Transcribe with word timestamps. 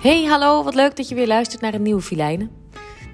Hey, 0.00 0.24
hallo, 0.24 0.62
wat 0.62 0.74
leuk 0.74 0.96
dat 0.96 1.08
je 1.08 1.14
weer 1.14 1.26
luistert 1.26 1.60
naar 1.60 1.74
een 1.74 1.82
nieuwe 1.82 2.00
Filijnen. 2.00 2.50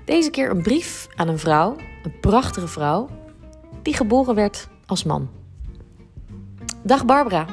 Deze 0.05 0.31
keer 0.31 0.51
een 0.51 0.63
brief 0.63 1.07
aan 1.15 1.29
een 1.29 1.39
vrouw, 1.39 1.77
een 2.03 2.21
prachtige 2.21 2.69
vrouw, 2.69 3.09
die 3.83 3.95
geboren 3.95 4.35
werd 4.35 4.69
als 4.87 5.05
man. 5.05 5.31
Dag 6.83 7.05
Barbara. 7.05 7.47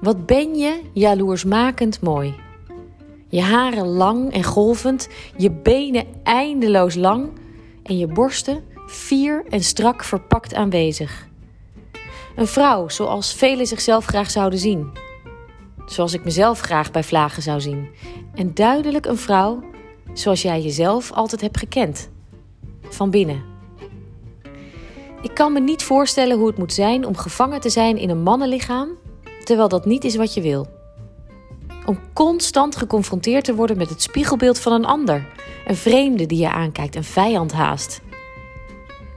Wat 0.00 0.26
ben 0.26 0.54
je 0.54 0.80
jaloersmakend 0.92 2.00
mooi. 2.00 2.34
Je 3.28 3.40
haren 3.40 3.86
lang 3.86 4.32
en 4.32 4.44
golvend, 4.44 5.08
je 5.36 5.50
benen 5.50 6.06
eindeloos 6.22 6.94
lang 6.94 7.30
en 7.82 7.98
je 7.98 8.06
borsten 8.06 8.64
fier 8.86 9.44
en 9.48 9.62
strak 9.62 10.04
verpakt 10.04 10.54
aanwezig. 10.54 11.26
Een 12.36 12.46
vrouw 12.46 12.88
zoals 12.88 13.34
velen 13.34 13.66
zichzelf 13.66 14.04
graag 14.04 14.30
zouden 14.30 14.58
zien. 14.58 14.90
Zoals 15.88 16.14
ik 16.14 16.24
mezelf 16.24 16.60
graag 16.60 16.90
bij 16.90 17.04
vlagen 17.04 17.42
zou 17.42 17.60
zien. 17.60 17.88
En 18.34 18.54
duidelijk 18.54 19.06
een 19.06 19.16
vrouw 19.16 19.62
zoals 20.12 20.42
jij 20.42 20.60
jezelf 20.60 21.12
altijd 21.12 21.40
hebt 21.40 21.58
gekend. 21.58 22.10
Van 22.88 23.10
binnen. 23.10 23.42
Ik 25.22 25.34
kan 25.34 25.52
me 25.52 25.60
niet 25.60 25.82
voorstellen 25.82 26.38
hoe 26.38 26.46
het 26.46 26.58
moet 26.58 26.72
zijn 26.72 27.06
om 27.06 27.16
gevangen 27.16 27.60
te 27.60 27.70
zijn 27.70 27.96
in 27.96 28.10
een 28.10 28.22
mannenlichaam, 28.22 28.88
terwijl 29.44 29.68
dat 29.68 29.84
niet 29.84 30.04
is 30.04 30.16
wat 30.16 30.34
je 30.34 30.40
wil. 30.40 30.66
Om 31.86 31.98
constant 32.12 32.76
geconfronteerd 32.76 33.44
te 33.44 33.54
worden 33.54 33.76
met 33.76 33.88
het 33.88 34.02
spiegelbeeld 34.02 34.58
van 34.58 34.72
een 34.72 34.84
ander, 34.84 35.26
een 35.66 35.76
vreemde 35.76 36.26
die 36.26 36.38
je 36.38 36.50
aankijkt, 36.50 36.96
een 36.96 37.04
vijand 37.04 37.52
haast. 37.52 38.00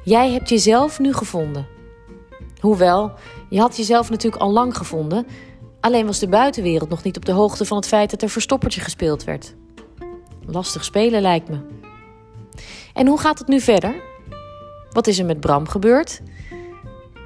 Jij 0.03 0.31
hebt 0.31 0.49
jezelf 0.49 0.99
nu 0.99 1.13
gevonden. 1.13 1.67
Hoewel, 2.59 3.11
je 3.49 3.59
had 3.59 3.77
jezelf 3.77 4.09
natuurlijk 4.09 4.41
al 4.41 4.51
lang 4.51 4.77
gevonden, 4.77 5.27
alleen 5.81 6.05
was 6.05 6.19
de 6.19 6.27
buitenwereld 6.27 6.89
nog 6.89 7.03
niet 7.03 7.17
op 7.17 7.25
de 7.25 7.31
hoogte 7.31 7.65
van 7.65 7.77
het 7.77 7.87
feit 7.87 8.09
dat 8.09 8.21
er 8.21 8.29
verstoppertje 8.29 8.81
gespeeld 8.81 9.23
werd. 9.23 9.55
Lastig 10.45 10.83
spelen 10.83 11.21
lijkt 11.21 11.49
me. 11.49 11.57
En 12.93 13.07
hoe 13.07 13.19
gaat 13.19 13.39
het 13.39 13.47
nu 13.47 13.59
verder? 13.59 13.95
Wat 14.91 15.07
is 15.07 15.19
er 15.19 15.25
met 15.25 15.39
Bram 15.39 15.67
gebeurd? 15.67 16.21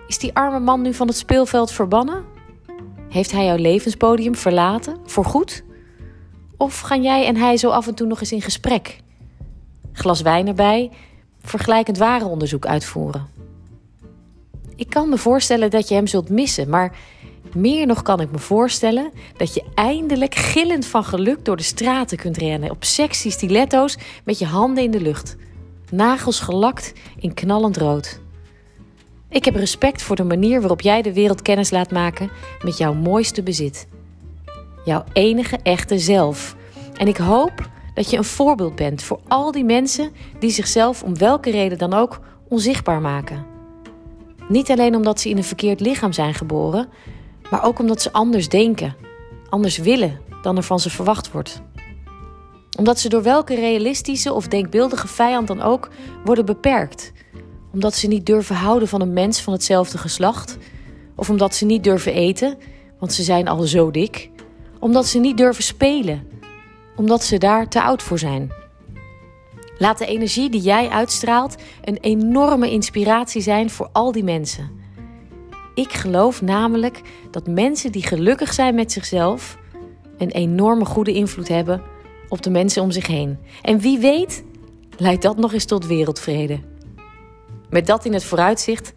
Is 0.08 0.18
die 0.18 0.36
arme 0.36 0.60
man 0.60 0.82
nu 0.82 0.94
van 0.94 1.08
het 1.08 1.18
speelveld 1.18 1.72
verbannen? 1.72 2.24
Heeft 3.10 3.32
hij 3.32 3.46
jouw 3.46 3.58
levenspodium 3.58 4.36
verlaten, 4.36 4.98
voorgoed? 5.06 5.64
Of 6.58 6.80
gaan 6.80 7.04
jij 7.04 7.26
en 7.26 7.36
hij 7.36 7.58
zo 7.58 7.70
af 7.70 7.88
en 7.88 7.96
toe 7.96 8.08
nog 8.08 8.20
eens 8.20 8.32
in 8.32 8.42
gesprek? 8.42 9.00
Glas 9.92 10.22
wijn 10.22 10.48
erbij, 10.48 10.92
vergelijkend 11.42 11.98
warenonderzoek 11.98 12.66
uitvoeren. 12.66 13.28
Ik 14.76 14.90
kan 14.90 15.10
me 15.10 15.18
voorstellen 15.18 15.70
dat 15.70 15.88
je 15.88 15.96
hem 15.96 16.08
zult 16.08 16.30
missen, 16.30 16.70
maar 16.70 16.98
meer 17.56 17.86
nog 17.86 18.02
kan 18.02 18.22
ik 18.22 18.32
me 18.32 18.40
voorstellen 18.40 19.12
dat 19.38 19.54
je 19.54 19.64
eindelijk 19.74 20.36
gillend 20.36 20.86
van 20.86 21.04
geluk 21.04 21.46
door 21.46 21.58
de 21.58 21.64
straten 21.64 22.18
kunt 22.18 22.38
rennen 22.38 22.72
op 22.72 22.84
sexy 22.84 23.30
stiletto's 23.30 23.98
met 24.24 24.40
je 24.40 24.46
handen 24.46 24.84
in 24.84 24.92
de 24.92 25.02
lucht, 25.02 25.36
nagels 25.92 26.40
gelakt 26.40 26.94
in 27.20 27.34
knallend 27.34 27.78
rood. 27.78 28.20
Ik 29.30 29.46
heb 29.46 29.56
respect 29.56 30.02
voor 30.02 30.16
de 30.16 30.24
manier 30.24 30.60
waarop 30.60 30.82
jij 30.82 31.02
de 31.02 31.14
wereld 31.14 31.42
kennis 31.42 31.70
laat 31.70 31.92
maken 31.92 32.30
met 32.64 32.78
jouw 32.78 32.94
mooiste 32.94 33.44
bezit. 33.44 33.88
Jouw 34.86 35.04
enige 35.14 35.58
echte 35.64 36.00
zelf. 36.00 36.56
En 36.94 37.08
ik 37.08 37.18
hoop 37.18 37.70
dat 37.94 38.10
je 38.10 38.18
een 38.18 38.24
voorbeeld 38.24 38.76
bent 38.76 39.04
voor 39.04 39.20
al 39.28 39.52
die 39.52 39.64
mensen 39.64 40.12
die 40.40 40.50
zichzelf 40.50 41.04
om 41.04 41.18
welke 41.18 41.52
reden 41.52 41.78
dan 41.78 41.94
ook 41.94 42.20
onzichtbaar 42.48 43.02
maken. 43.02 43.46
Niet 44.48 44.72
alleen 44.72 44.96
omdat 44.96 45.20
ze 45.20 45.30
in 45.30 45.38
een 45.38 45.44
verkeerd 45.44 45.80
lichaam 45.80 46.14
zijn 46.14 46.34
geboren, 46.34 46.88
maar 47.50 47.64
ook 47.64 47.80
omdat 47.80 48.02
ze 48.02 48.12
anders 48.12 48.50
denken, 48.50 48.96
anders 49.50 49.78
willen 49.78 50.20
dan 50.42 50.58
er 50.58 50.64
van 50.64 50.80
ze 50.80 50.90
verwacht 50.90 51.32
wordt. 51.32 51.62
Omdat 52.78 53.00
ze 53.00 53.10
door 53.10 53.24
welke 53.24 53.56
realistische 53.56 54.34
of 54.34 54.48
denkbeeldige 54.48 55.08
vijand 55.08 55.48
dan 55.48 55.62
ook 55.62 55.90
worden 56.24 56.46
beperkt. 56.46 57.12
Omdat 57.74 57.96
ze 57.96 58.08
niet 58.08 58.26
durven 58.26 58.56
houden 58.56 58.88
van 58.88 59.02
een 59.02 59.14
mens 59.14 59.42
van 59.42 59.54
hetzelfde 59.54 59.98
geslacht. 59.98 60.58
Of 61.16 61.30
omdat 61.30 61.56
ze 61.56 61.66
niet 61.66 61.84
durven 61.84 62.14
eten, 62.14 62.58
want 63.00 63.14
ze 63.14 63.24
zijn 63.24 63.48
al 63.48 63.62
zo 63.62 63.92
dik. 63.92 64.30
Omdat 64.80 65.06
ze 65.06 65.20
niet 65.20 65.38
durven 65.38 65.64
spelen, 65.64 66.28
omdat 66.96 67.24
ze 67.24 67.38
daar 67.38 67.70
te 67.70 67.82
oud 67.82 68.04
voor 68.04 68.20
zijn. 68.20 68.52
Laat 69.78 69.98
de 69.98 70.06
energie 70.06 70.50
die 70.50 70.62
jij 70.62 70.90
uitstraalt 70.90 71.56
een 71.84 71.98
enorme 72.02 72.72
inspiratie 72.72 73.42
zijn 73.42 73.70
voor 73.70 73.90
al 73.92 74.12
die 74.12 74.24
mensen. 74.24 74.70
Ik 75.76 75.94
geloof 75.94 76.42
namelijk 76.42 77.02
dat 77.32 77.48
mensen 77.48 77.92
die 77.92 78.04
gelukkig 78.04 78.54
zijn 78.54 78.76
met 78.76 78.92
zichzelf 78.92 79.58
een 80.18 80.32
enorme 80.32 80.86
goede 80.86 81.14
invloed 81.14 81.48
hebben 81.48 81.82
op 82.30 82.42
de 82.42 82.50
mensen 82.50 82.82
om 82.82 82.92
zich 82.92 83.08
heen. 83.08 83.38
En 83.62 83.80
wie 83.80 84.00
weet, 84.00 84.44
leidt 84.98 85.22
dat 85.22 85.38
nog 85.38 85.54
eens 85.54 85.66
tot 85.66 85.86
wereldvrede. 85.86 86.60
Met 87.70 87.88
dat 87.88 88.06
in 88.06 88.14
het 88.14 88.24
vooruitzicht 88.24 88.94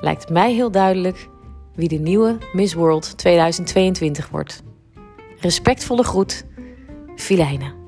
lijkt 0.00 0.28
mij 0.28 0.52
heel 0.52 0.70
duidelijk 0.70 1.28
wie 1.74 1.88
de 1.88 1.98
nieuwe 1.98 2.38
Miss 2.52 2.74
World 2.74 3.18
2022 3.18 4.28
wordt. 4.28 4.62
Respectvolle 5.40 6.02
groet, 6.02 6.44
Filijnen. 7.16 7.85